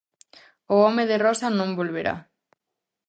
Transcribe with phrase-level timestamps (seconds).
[0.75, 2.15] O home de Rosa non volverá.